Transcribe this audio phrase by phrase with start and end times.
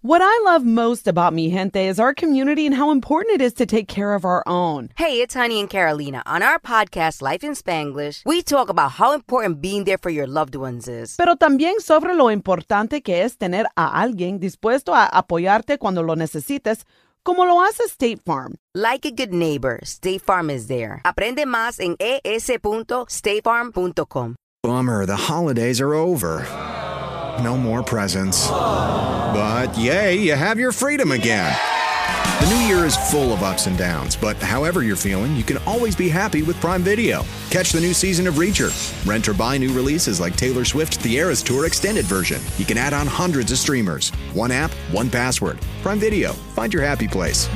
[0.00, 3.52] What I love most about Mi Gente is our community and how important it is
[3.54, 4.90] to take care of our own.
[4.96, 6.22] Hey, it's Honey and Carolina.
[6.24, 10.28] On our podcast, Life in Spanglish, we talk about how important being there for your
[10.28, 11.16] loved ones is.
[11.16, 16.14] Pero también sobre lo importante que es tener a alguien dispuesto a apoyarte cuando lo
[16.14, 16.84] necesites,
[17.24, 18.54] como lo hace State Farm.
[18.76, 21.00] Like a good neighbor, State Farm is there.
[21.04, 24.36] Aprende más en es.statefarm.com.
[24.62, 26.46] Bummer, the holidays are over.
[27.42, 28.48] No more presents.
[28.48, 31.56] But yay, you have your freedom again.
[32.40, 35.58] The new year is full of ups and downs, but however you're feeling, you can
[35.58, 37.24] always be happy with Prime Video.
[37.50, 38.70] Catch the new season of Reacher.
[39.06, 42.40] Rent or buy new releases like Taylor Swift's The Eras Tour extended version.
[42.56, 44.10] You can add on hundreds of streamers.
[44.34, 45.58] One app, one password.
[45.82, 46.32] Prime Video.
[46.54, 47.48] Find your happy place.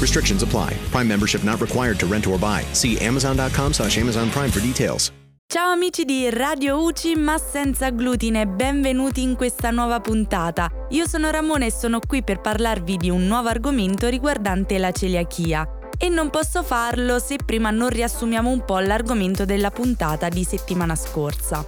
[0.00, 0.74] Restrictions apply.
[0.90, 2.62] Prime membership not required to rent or buy.
[2.72, 5.10] See Amazon.com slash Amazon Prime for details.
[5.50, 10.70] Ciao amici di Radio UCI ma senza glutine, benvenuti in questa nuova puntata.
[10.90, 15.66] Io sono Ramone e sono qui per parlarvi di un nuovo argomento riguardante la celiachia.
[15.96, 20.94] E non posso farlo se prima non riassumiamo un po' l'argomento della puntata di settimana
[20.94, 21.64] scorsa.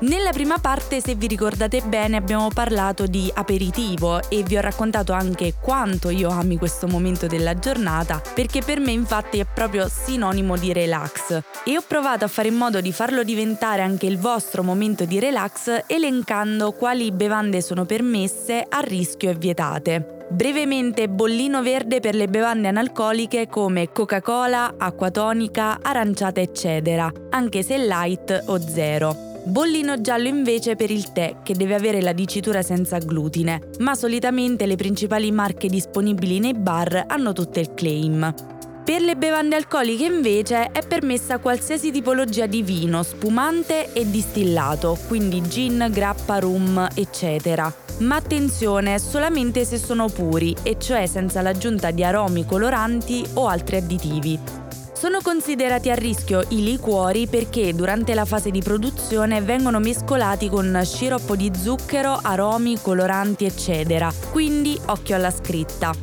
[0.00, 5.12] Nella prima parte, se vi ricordate bene, abbiamo parlato di aperitivo e vi ho raccontato
[5.12, 10.56] anche quanto io ami questo momento della giornata, perché per me infatti è proprio sinonimo
[10.56, 11.40] di relax.
[11.64, 15.18] E ho provato a fare in modo di farlo diventare anche il vostro momento di
[15.18, 20.26] relax elencando quali bevande sono permesse, a rischio e vietate.
[20.30, 27.78] Brevemente bollino verde per le bevande analcoliche come Coca-Cola, acqua tonica, aranciata eccetera, anche se
[27.78, 29.27] light o zero.
[29.48, 34.66] Bollino giallo invece per il tè, che deve avere la dicitura senza glutine, ma solitamente
[34.66, 38.34] le principali marche disponibili nei bar hanno tutte il claim.
[38.84, 45.40] Per le bevande alcoliche invece è permessa qualsiasi tipologia di vino, spumante e distillato, quindi
[45.48, 47.74] gin, grappa, rum, eccetera.
[48.00, 53.76] Ma attenzione, solamente se sono puri, e cioè senza l'aggiunta di aromi coloranti o altri
[53.76, 54.66] additivi.
[54.98, 60.80] Sono considerati a rischio i liquori perché durante la fase di produzione vengono mescolati con
[60.84, 64.12] sciroppo di zucchero, aromi, coloranti, eccetera.
[64.32, 65.94] Quindi occhio alla scritta.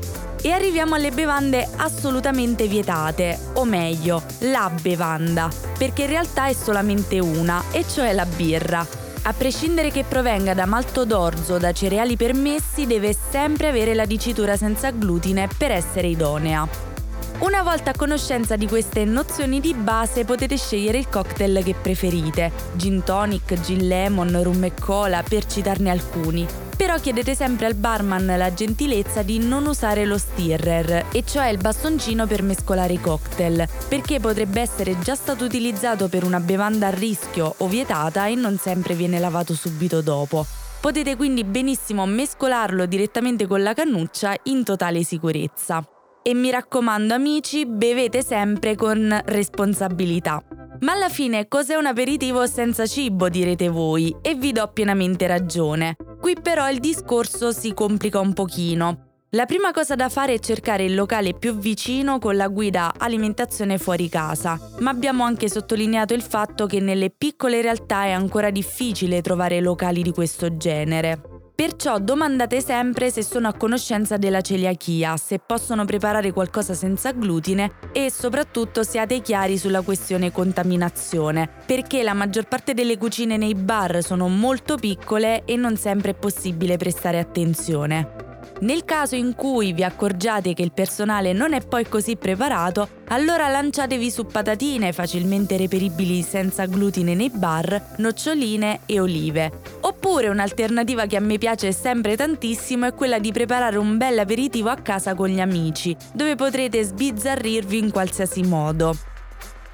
[0.41, 7.19] E arriviamo alle bevande assolutamente vietate, o meglio, la bevanda, perché in realtà è solamente
[7.19, 8.87] una, e cioè la birra.
[9.23, 14.05] A prescindere che provenga da malto d'orzo o da cereali permessi, deve sempre avere la
[14.05, 16.94] dicitura senza glutine per essere idonea.
[17.37, 22.49] Una volta a conoscenza di queste nozioni di base potete scegliere il cocktail che preferite,
[22.75, 26.47] gin tonic, gin lemon, rum e cola, per citarne alcuni.
[26.77, 31.57] Però chiedete sempre al barman la gentilezza di non usare lo stirrer, e cioè il
[31.57, 36.91] bastoncino per mescolare i cocktail, perché potrebbe essere già stato utilizzato per una bevanda a
[36.91, 40.45] rischio o vietata e non sempre viene lavato subito dopo.
[40.79, 45.85] Potete quindi benissimo mescolarlo direttamente con la cannuccia in totale sicurezza.
[46.27, 50.41] E mi raccomando amici, bevete sempre con responsabilità.
[50.79, 55.95] Ma alla fine cos'è un aperitivo senza cibo direte voi e vi do pienamente ragione.
[56.19, 59.19] Qui però il discorso si complica un pochino.
[59.35, 63.77] La prima cosa da fare è cercare il locale più vicino con la guida alimentazione
[63.77, 69.21] fuori casa, ma abbiamo anche sottolineato il fatto che nelle piccole realtà è ancora difficile
[69.21, 71.34] trovare locali di questo genere.
[71.55, 77.75] Perciò domandate sempre se sono a conoscenza della celiachia, se possono preparare qualcosa senza glutine
[77.93, 84.03] e soprattutto siate chiari sulla questione contaminazione, perché la maggior parte delle cucine nei bar
[84.03, 88.34] sono molto piccole e non sempre è possibile prestare attenzione.
[88.57, 93.49] Nel caso in cui vi accorgiate che il personale non è poi così preparato, allora
[93.49, 99.51] lanciatevi su patatine facilmente reperibili senza glutine nei bar, noccioline e olive.
[99.81, 104.69] Oppure un'alternativa che a me piace sempre tantissimo è quella di preparare un bel aperitivo
[104.69, 109.14] a casa con gli amici, dove potrete sbizzarrirvi in qualsiasi modo.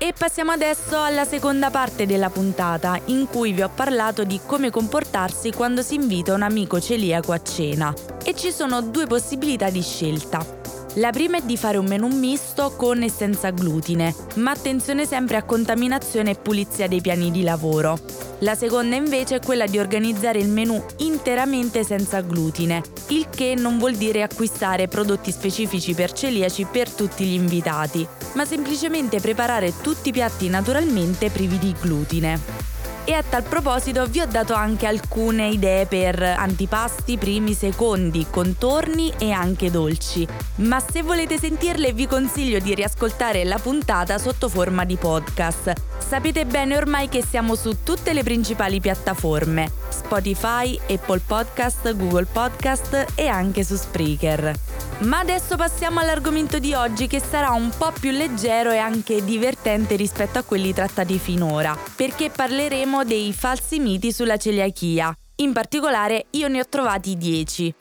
[0.04, 4.72] E passiamo adesso alla seconda parte della puntata, in cui vi ho parlato di come
[4.72, 7.94] comportarsi quando si invita un amico celiaco a cena.
[8.24, 10.61] E ci sono due possibilità di scelta.
[10.96, 15.38] La prima è di fare un menù misto con e senza glutine, ma attenzione sempre
[15.38, 17.98] a contaminazione e pulizia dei piani di lavoro.
[18.40, 23.78] La seconda invece è quella di organizzare il menù interamente senza glutine, il che non
[23.78, 30.10] vuol dire acquistare prodotti specifici per celiaci per tutti gli invitati, ma semplicemente preparare tutti
[30.10, 32.61] i piatti naturalmente privi di glutine.
[33.04, 39.12] E a tal proposito vi ho dato anche alcune idee per antipasti, primi, secondi, contorni
[39.18, 40.26] e anche dolci.
[40.58, 45.74] Ma se volete sentirle vi consiglio di riascoltare la puntata sotto forma di podcast.
[45.98, 53.14] Sapete bene ormai che siamo su tutte le principali piattaforme, Spotify, Apple Podcast, Google Podcast
[53.16, 54.71] e anche su Spreaker.
[55.02, 59.96] Ma adesso passiamo all'argomento di oggi che sarà un po' più leggero e anche divertente
[59.96, 65.12] rispetto a quelli trattati finora, perché parleremo dei falsi miti sulla celiachia.
[65.38, 67.74] In particolare io ne ho trovati 10.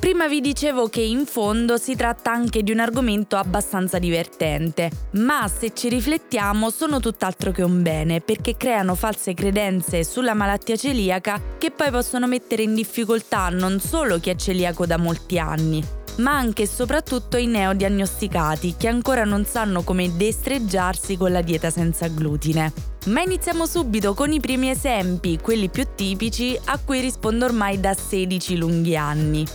[0.00, 5.46] Prima vi dicevo che in fondo si tratta anche di un argomento abbastanza divertente, ma
[5.48, 11.40] se ci riflettiamo sono tutt'altro che un bene perché creano false credenze sulla malattia celiaca
[11.58, 15.82] che poi possono mettere in difficoltà non solo chi è celiaco da molti anni,
[16.16, 21.70] ma anche e soprattutto i neodiagnosticati che ancora non sanno come destreggiarsi con la dieta
[21.70, 22.72] senza glutine.
[23.06, 27.94] Ma iniziamo subito con i primi esempi, quelli più tipici, a cui rispondo ormai da
[27.94, 29.46] 16 lunghi anni.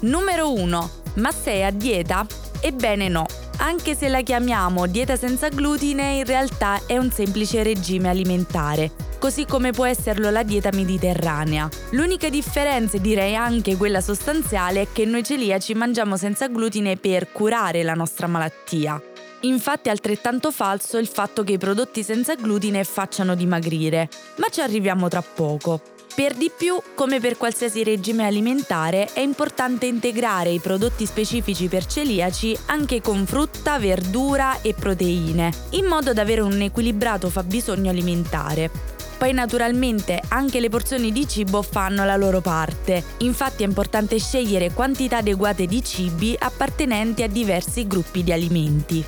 [0.00, 0.90] Numero 1.
[1.14, 2.26] Ma sei a dieta?
[2.60, 3.26] Ebbene no,
[3.60, 9.44] anche se la chiamiamo dieta senza glutine, in realtà è un semplice regime alimentare, così
[9.44, 11.68] come può esserlo la dieta mediterranea.
[11.90, 17.82] L'unica differenza, direi anche quella sostanziale, è che noi celiaci mangiamo senza glutine per curare
[17.82, 19.00] la nostra malattia.
[19.42, 24.62] Infatti è altrettanto falso il fatto che i prodotti senza glutine facciano dimagrire, ma ci
[24.62, 25.99] arriviamo tra poco.
[26.12, 31.86] Per di più, come per qualsiasi regime alimentare, è importante integrare i prodotti specifici per
[31.86, 38.70] celiaci anche con frutta, verdura e proteine, in modo da avere un equilibrato fabbisogno alimentare.
[39.16, 44.72] Poi naturalmente anche le porzioni di cibo fanno la loro parte, infatti è importante scegliere
[44.72, 49.04] quantità adeguate di cibi appartenenti a diversi gruppi di alimenti.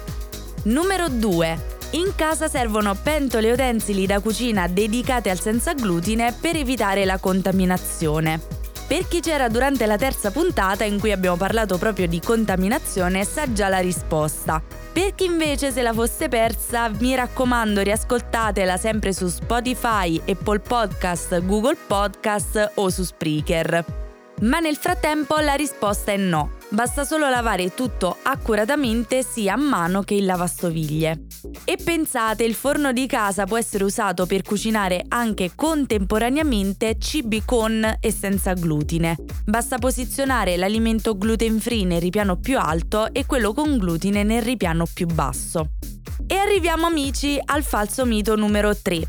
[0.65, 1.82] Numero 2.
[1.95, 7.19] In casa servono pentole e utensili da cucina dedicate al senza glutine per evitare la
[7.19, 8.41] contaminazione.
[8.87, 13.53] Per chi c'era durante la terza puntata in cui abbiamo parlato proprio di contaminazione sa
[13.53, 14.63] già la risposta.
[14.93, 21.45] Per chi invece se la fosse persa, mi raccomando riascoltatela sempre su Spotify, Apple Podcast,
[21.45, 23.85] Google Podcast o su Spreaker.
[24.41, 26.61] Ma nel frattempo la risposta è no.
[26.73, 31.27] Basta solo lavare tutto accuratamente sia a mano che in lavastoviglie.
[31.67, 37.99] E pensate, il forno di casa può essere usato per cucinare anche contemporaneamente cibi con
[38.01, 39.17] e senza glutine.
[39.45, 44.87] Basta posizionare l'alimento gluten free nel ripiano più alto e quello con glutine nel ripiano
[44.91, 45.73] più basso.
[46.27, 49.03] E arriviamo amici al falso mito numero 3.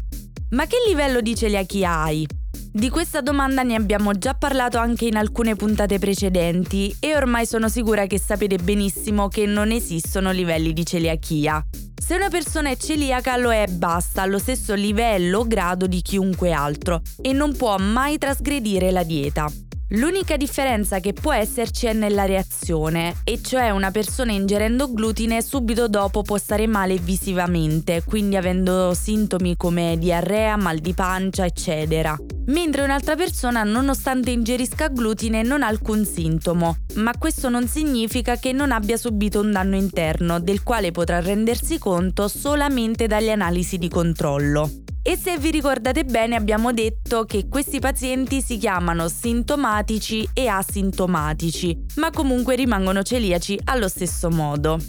[0.50, 2.28] Ma che livello di celiachia hai?
[2.76, 7.70] Di questa domanda ne abbiamo già parlato anche in alcune puntate precedenti e ormai sono
[7.70, 11.64] sicura che sapete benissimo che non esistono livelli di celiachia.
[11.96, 16.52] Se una persona è celiaca lo è basta, allo stesso livello o grado di chiunque
[16.52, 19.48] altro e non può mai trasgredire la dieta.
[19.96, 25.88] L'unica differenza che può esserci è nella reazione, e cioè una persona ingerendo glutine subito
[25.88, 32.18] dopo può stare male visivamente, quindi avendo sintomi come diarrea, mal di pancia, eccetera.
[32.48, 38.52] Mentre un'altra persona, nonostante ingerisca glutine, non ha alcun sintomo, ma questo non significa che
[38.52, 43.90] non abbia subito un danno interno, del quale potrà rendersi conto solamente dalle analisi di
[43.90, 44.83] controllo.
[45.06, 51.78] E se vi ricordate bene abbiamo detto che questi pazienti si chiamano sintomatici e asintomatici,
[51.96, 54.80] ma comunque rimangono celiaci allo stesso modo.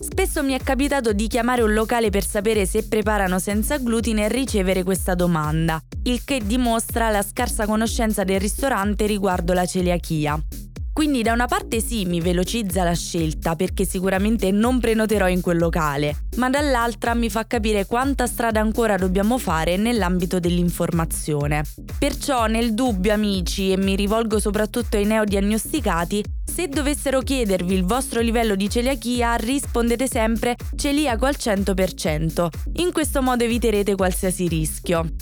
[0.00, 4.28] Spesso mi è capitato di chiamare un locale per sapere se preparano senza glutine e
[4.28, 10.42] ricevere questa domanda, il che dimostra la scarsa conoscenza del ristorante riguardo la celiachia.
[10.92, 15.56] Quindi da una parte sì, mi velocizza la scelta perché sicuramente non prenoterò in quel
[15.56, 21.64] locale, ma dall'altra mi fa capire quanta strada ancora dobbiamo fare nell'ambito dell'informazione.
[21.98, 26.22] Perciò nel dubbio amici, e mi rivolgo soprattutto ai neodiagnosticati,
[26.52, 32.48] se dovessero chiedervi il vostro livello di celiachia, rispondete sempre celiaco al 100%.
[32.74, 35.14] In questo modo eviterete qualsiasi rischio.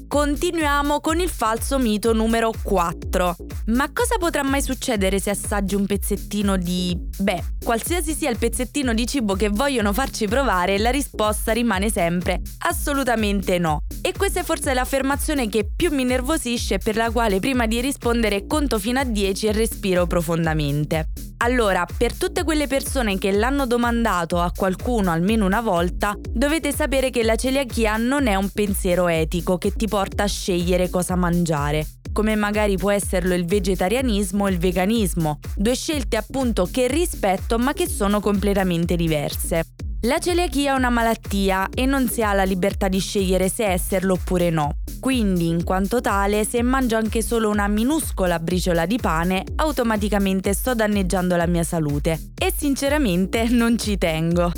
[0.09, 3.35] Continuiamo con il falso mito numero 4.
[3.67, 6.97] Ma cosa potrà mai succedere se assaggi un pezzettino di...
[7.19, 12.41] Beh, qualsiasi sia il pezzettino di cibo che vogliono farci provare, la risposta rimane sempre
[12.65, 13.83] assolutamente no.
[14.01, 17.79] E questa è forse l'affermazione che più mi nervosisce e per la quale prima di
[17.79, 21.09] rispondere conto fino a 10 e respiro profondamente.
[21.41, 27.11] Allora, per tutte quelle persone che l'hanno domandato a qualcuno almeno una volta, dovete sapere
[27.11, 31.85] che la celiachia non è un pensiero etico che ti porta a scegliere cosa mangiare,
[32.13, 37.73] come magari può esserlo il vegetarianismo e il veganismo, due scelte appunto che rispetto ma
[37.73, 39.63] che sono completamente diverse.
[40.03, 44.13] La celiachia è una malattia e non si ha la libertà di scegliere se esserlo
[44.13, 44.77] oppure no.
[45.01, 50.73] Quindi, in quanto tale, se mangio anche solo una minuscola briciola di pane, automaticamente sto
[50.73, 52.31] danneggiando la mia salute.
[52.41, 54.49] E sinceramente non ci tengo.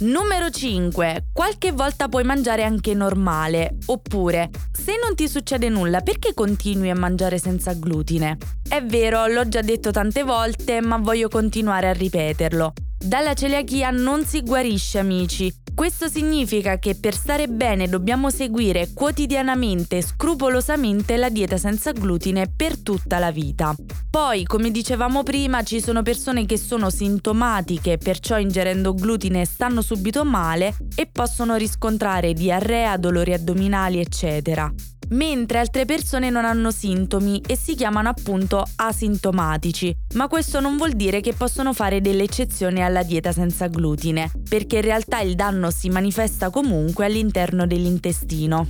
[0.00, 1.26] Numero 5.
[1.30, 3.76] Qualche volta puoi mangiare anche normale.
[3.84, 8.38] Oppure, se non ti succede nulla, perché continui a mangiare senza glutine?
[8.66, 12.72] È vero, l'ho già detto tante volte, ma voglio continuare a ripeterlo.
[12.96, 15.59] Dalla celiachia non si guarisce, amici.
[15.74, 22.52] Questo significa che per stare bene dobbiamo seguire quotidianamente e scrupolosamente la dieta senza glutine
[22.54, 23.74] per tutta la vita.
[24.10, 30.24] Poi, come dicevamo prima, ci sono persone che sono sintomatiche, perciò ingerendo glutine stanno subito
[30.24, 34.72] male e possono riscontrare diarrea, dolori addominali, eccetera
[35.10, 40.92] mentre altre persone non hanno sintomi e si chiamano appunto asintomatici, ma questo non vuol
[40.92, 45.70] dire che possono fare delle eccezioni alla dieta senza glutine, perché in realtà il danno
[45.70, 48.66] si manifesta comunque all'interno dell'intestino.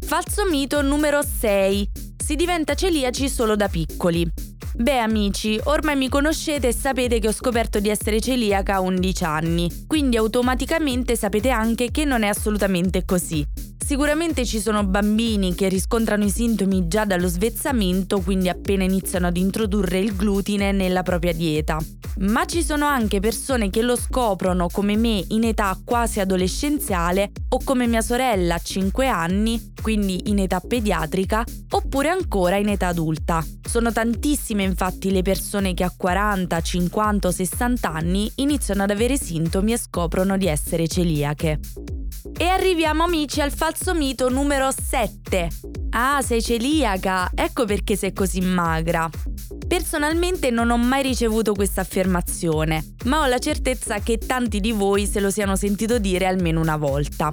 [0.00, 1.88] Falso mito numero 6.
[2.22, 4.30] Si diventa celiaci solo da piccoli.
[4.74, 9.24] Beh amici, ormai mi conoscete e sapete che ho scoperto di essere celiaca a 11
[9.24, 13.46] anni, quindi automaticamente sapete anche che non è assolutamente così.
[13.84, 19.36] Sicuramente ci sono bambini che riscontrano i sintomi già dallo svezzamento, quindi appena iniziano ad
[19.36, 21.78] introdurre il glutine nella propria dieta.
[22.20, 27.60] Ma ci sono anche persone che lo scoprono come me in età quasi adolescenziale o
[27.64, 33.44] come mia sorella a 5 anni, quindi in età pediatrica, oppure ancora in età adulta.
[33.68, 39.16] Sono tantissime infatti le persone che a 40, 50 o 60 anni iniziano ad avere
[39.18, 41.58] sintomi e scoprono di essere celiache.
[42.36, 45.48] E arriviamo amici al falso mito numero 7.
[45.90, 49.08] Ah, sei celiaca, ecco perché sei così magra.
[49.66, 55.06] Personalmente non ho mai ricevuto questa affermazione, ma ho la certezza che tanti di voi
[55.06, 57.32] se lo siano sentito dire almeno una volta.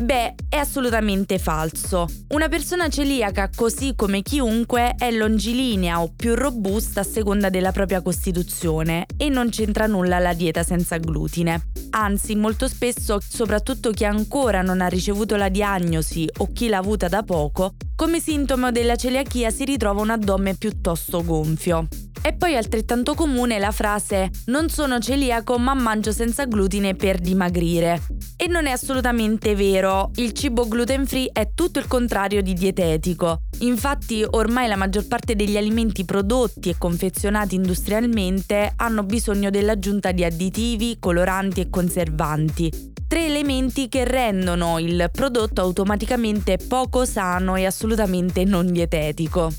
[0.00, 2.06] Beh, è assolutamente falso.
[2.28, 8.00] Una persona celiaca, così come chiunque, è longilinea o più robusta a seconda della propria
[8.00, 11.70] costituzione e non c'entra nulla la dieta senza glutine.
[11.90, 17.08] Anzi, molto spesso, soprattutto chi ancora non ha ricevuto la diagnosi o chi l'ha avuta
[17.08, 21.88] da poco, come sintomo della celiachia si ritrova un addome piuttosto gonfio.
[22.20, 28.02] È poi altrettanto comune la frase non sono celiaco ma mangio senza glutine per dimagrire.
[28.36, 33.42] E non è assolutamente vero, il cibo gluten free è tutto il contrario di dietetico.
[33.60, 40.24] Infatti ormai la maggior parte degli alimenti prodotti e confezionati industrialmente hanno bisogno dell'aggiunta di
[40.24, 42.92] additivi, coloranti e conservanti.
[43.06, 49.52] Tre elementi che rendono il prodotto automaticamente poco sano e assolutamente non dietetico.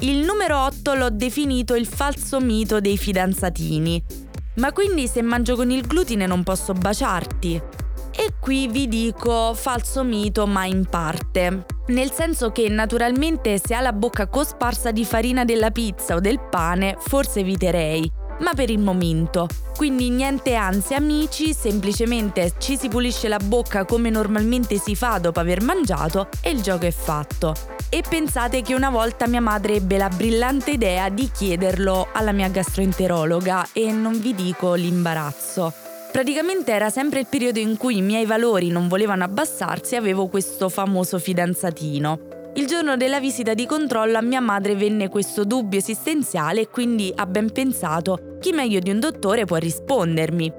[0.00, 4.02] Il numero 8 l'ho definito il falso mito dei fidanzatini.
[4.56, 7.83] Ma quindi se mangio con il glutine non posso baciarti?
[8.16, 11.66] E qui vi dico falso mito ma in parte.
[11.88, 16.40] Nel senso che naturalmente se ha la bocca cosparsa di farina della pizza o del
[16.40, 19.48] pane forse eviterei, ma per il momento.
[19.76, 25.40] Quindi niente ansia amici, semplicemente ci si pulisce la bocca come normalmente si fa dopo
[25.40, 27.54] aver mangiato e il gioco è fatto.
[27.88, 32.48] E pensate che una volta mia madre ebbe la brillante idea di chiederlo alla mia
[32.48, 35.83] gastroenterologa e non vi dico l'imbarazzo.
[36.14, 40.28] Praticamente era sempre il periodo in cui i miei valori non volevano abbassarsi e avevo
[40.28, 42.43] questo famoso fidanzatino.
[42.56, 47.12] Il giorno della visita di controllo a mia madre venne questo dubbio esistenziale e quindi
[47.12, 50.52] ha ben pensato chi meglio di un dottore può rispondermi.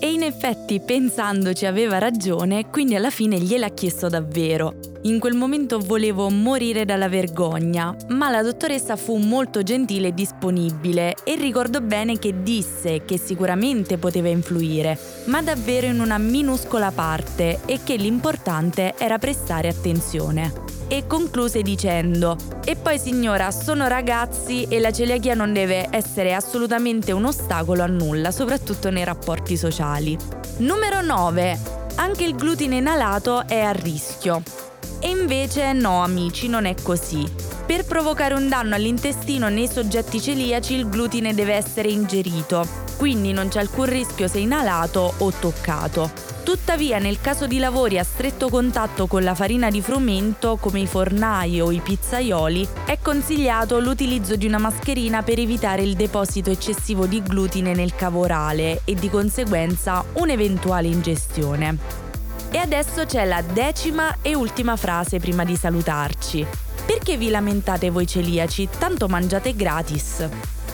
[0.00, 4.76] E in effetti, pensandoci, aveva ragione, quindi alla fine gliel'ha chiesto davvero.
[5.02, 11.16] In quel momento volevo morire dalla vergogna, ma la dottoressa fu molto gentile e disponibile
[11.22, 17.60] e ricordo bene che disse che sicuramente poteva influire, ma davvero in una minuscola parte
[17.66, 24.78] e che l'importante era prestare attenzione e concluse dicendo E poi signora, sono ragazzi e
[24.78, 30.18] la celiachia non deve essere assolutamente un ostacolo a nulla, soprattutto nei rapporti sociali.
[30.58, 31.58] Numero 9.
[31.94, 34.42] Anche il glutine inalato è a rischio.
[34.98, 37.26] E invece no amici, non è così.
[37.64, 42.66] Per provocare un danno all'intestino nei soggetti celiaci il glutine deve essere ingerito,
[42.98, 46.31] quindi non c'è alcun rischio se inalato o toccato.
[46.42, 50.86] Tuttavia, nel caso di lavori a stretto contatto con la farina di frumento, come i
[50.86, 57.06] fornai o i pizzaioli, è consigliato l'utilizzo di una mascherina per evitare il deposito eccessivo
[57.06, 61.78] di glutine nel cavo orale e di conseguenza un'eventuale ingestione.
[62.50, 66.44] E adesso c'è la decima e ultima frase prima di salutarci.
[66.84, 68.68] Perché vi lamentate voi celiaci?
[68.78, 70.28] Tanto mangiate gratis.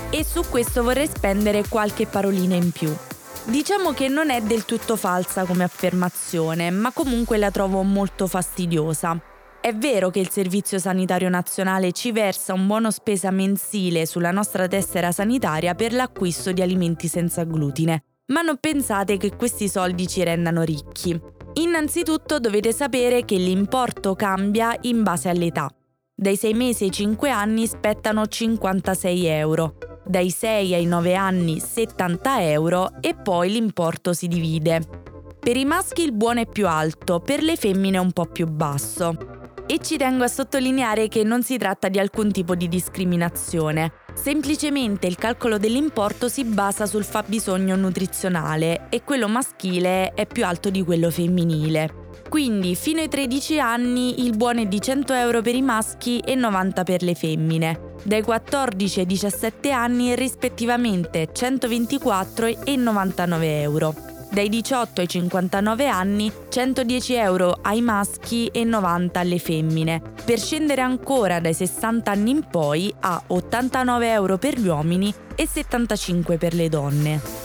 [0.09, 3.08] E su questo vorrei spendere qualche parolina in più.
[3.49, 9.19] Diciamo che non è del tutto falsa come affermazione, ma comunque la trovo molto fastidiosa.
[9.59, 14.69] È vero che il Servizio Sanitario Nazionale ci versa un buono spesa mensile sulla nostra
[14.69, 20.23] tessera sanitaria per l'acquisto di alimenti senza glutine, ma non pensate che questi soldi ci
[20.23, 21.19] rendano ricchi.
[21.55, 25.71] Innanzitutto dovete sapere che l'importo cambia in base all'età.
[26.15, 29.79] Dai 6 mesi ai 5 anni spettano 56 euro,
[30.09, 34.81] dai 6 ai 9 anni 70 euro e poi l'importo si divide.
[35.39, 39.17] Per i maschi il buono è più alto, per le femmine un po' più basso.
[39.67, 43.93] E ci tengo a sottolineare che non si tratta di alcun tipo di discriminazione.
[44.15, 50.71] Semplicemente il calcolo dell'importo si basa sul fabbisogno nutrizionale e quello maschile è più alto
[50.71, 52.07] di quello femminile.
[52.29, 56.35] Quindi fino ai 13 anni il buono è di 100 euro per i maschi e
[56.35, 57.88] 90 per le femmine.
[58.09, 63.95] Dai 14 ai 17 anni rispettivamente 124 e 99 euro.
[64.31, 70.81] Dai 18 ai 59 anni 110 euro ai maschi e 90 alle femmine, per scendere
[70.81, 76.55] ancora dai 60 anni in poi a 89 euro per gli uomini e 75 per
[76.55, 77.38] le donne.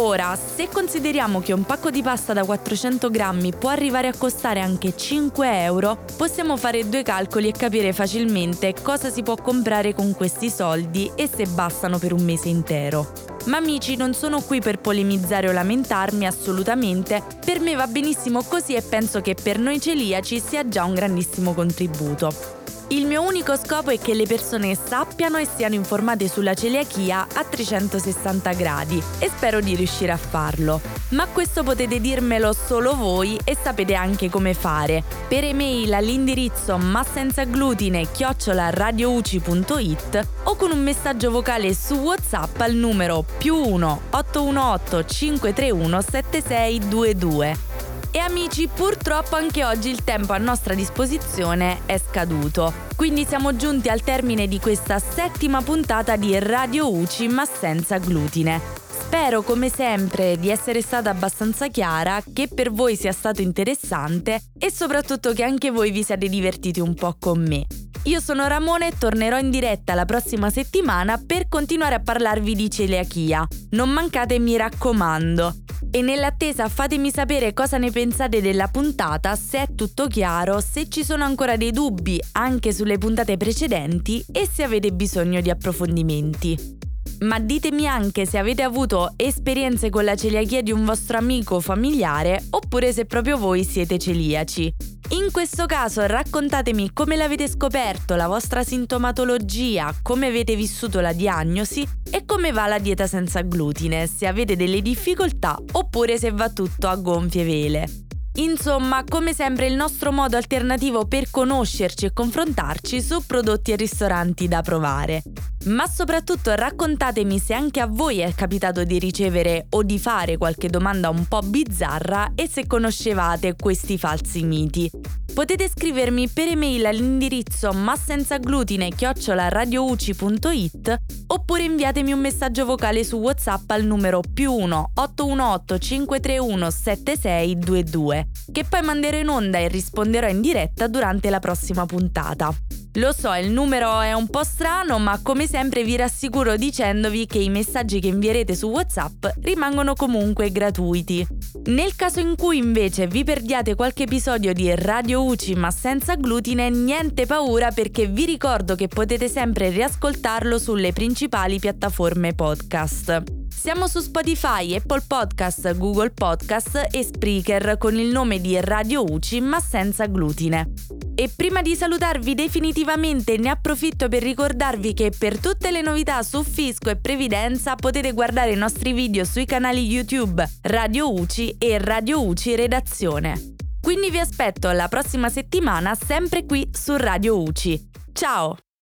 [0.00, 4.60] Ora, se consideriamo che un pacco di pasta da 400 grammi può arrivare a costare
[4.60, 10.14] anche 5 euro, possiamo fare due calcoli e capire facilmente cosa si può comprare con
[10.14, 13.10] questi soldi e se bastano per un mese intero.
[13.46, 18.74] Ma amici, non sono qui per polemizzare o lamentarmi assolutamente, per me va benissimo così
[18.74, 22.57] e penso che per noi celiaci sia già un grandissimo contributo.
[22.90, 27.44] Il mio unico scopo è che le persone sappiano e siano informate sulla celiachia a
[27.44, 30.80] 360 gradi e spero di riuscire a farlo.
[31.10, 35.04] Ma questo potete dirmelo solo voi e sapete anche come fare.
[35.28, 43.54] Per email all'indirizzo massenzaglutine chiocciolaradiouci.it o con un messaggio vocale su WhatsApp al numero più
[43.54, 47.67] 1 818 531 7622.
[48.10, 52.72] E amici, purtroppo anche oggi il tempo a nostra disposizione è scaduto.
[52.96, 58.60] Quindi siamo giunti al termine di questa settima puntata di Radio UCI ma senza glutine.
[58.88, 64.70] Spero come sempre di essere stata abbastanza chiara, che per voi sia stato interessante e
[64.70, 67.66] soprattutto che anche voi vi siate divertiti un po' con me.
[68.04, 72.70] Io sono Ramone e tornerò in diretta la prossima settimana per continuare a parlarvi di
[72.70, 73.46] celiachia.
[73.70, 75.54] Non mancate, mi raccomando.
[75.90, 81.02] E nell'attesa fatemi sapere cosa ne pensate della puntata, se è tutto chiaro, se ci
[81.02, 86.78] sono ancora dei dubbi anche sulle puntate precedenti e se avete bisogno di approfondimenti.
[87.20, 91.60] Ma ditemi anche se avete avuto esperienze con la celiachia di un vostro amico o
[91.60, 94.72] familiare oppure se proprio voi siete celiaci.
[95.10, 101.86] In questo caso raccontatemi come l'avete scoperto, la vostra sintomatologia, come avete vissuto la diagnosi
[102.10, 106.86] e come va la dieta senza glutine, se avete delle difficoltà oppure se va tutto
[106.88, 107.88] a gonfie vele.
[108.34, 114.46] Insomma, come sempre il nostro modo alternativo per conoscerci e confrontarci su prodotti e ristoranti
[114.46, 115.22] da provare.
[115.66, 120.68] Ma soprattutto raccontatemi se anche a voi è capitato di ricevere o di fare qualche
[120.68, 124.90] domanda un po' bizzarra e se conoscevate questi falsi miti.
[125.34, 130.96] Potete scrivermi per email all'indirizzo massenzaglutine chiocciolaradiouci.it
[131.28, 138.64] oppure inviatemi un messaggio vocale su WhatsApp al numero più 1 818 531 7622 che
[138.64, 142.52] poi manderò in onda e risponderò in diretta durante la prossima puntata.
[142.98, 147.38] Lo so, il numero è un po' strano, ma come sempre vi rassicuro dicendovi che
[147.38, 151.24] i messaggi che invierete su WhatsApp rimangono comunque gratuiti.
[151.66, 156.70] Nel caso in cui invece vi perdiate qualche episodio di Radio UCI ma senza glutine,
[156.70, 163.37] niente paura perché vi ricordo che potete sempre riascoltarlo sulle principali piattaforme podcast.
[163.48, 169.40] Siamo su Spotify, Apple Podcast, Google Podcast e Spreaker con il nome di Radio UCI
[169.40, 170.72] ma senza glutine.
[171.14, 176.42] E prima di salutarvi definitivamente ne approfitto per ricordarvi che per tutte le novità su
[176.42, 182.24] fisco e previdenza potete guardare i nostri video sui canali YouTube Radio UCI e Radio
[182.24, 183.54] UCI Redazione.
[183.80, 187.90] Quindi vi aspetto la prossima settimana sempre qui su Radio UCI.
[188.12, 188.56] Ciao!